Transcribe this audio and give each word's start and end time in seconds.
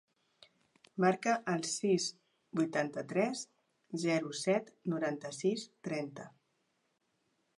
Marca 1.03 1.33
el 1.51 1.65
sis, 1.71 2.07
vuitanta-tres, 2.61 3.43
zero, 4.05 4.33
set, 4.39 4.71
noranta-sis, 4.95 5.69
trenta. 5.89 6.29